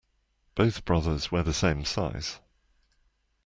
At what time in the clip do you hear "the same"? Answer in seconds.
1.43-1.85